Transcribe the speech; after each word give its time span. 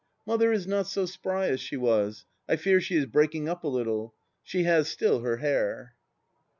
Mother 0.25 0.51
is 0.51 0.65
not 0.65 0.87
so 0.87 1.05
spry 1.05 1.49
as 1.49 1.61
she 1.61 1.77
was; 1.77 2.25
I 2.49 2.55
fear 2.55 2.81
she 2.81 2.95
is 2.95 3.05
breaking 3.05 3.47
up 3.47 3.63
a 3.63 3.67
little. 3.67 4.15
She 4.41 4.63
has 4.63 4.87
still 4.87 5.19
her 5.19 5.37
hair. 5.37 5.93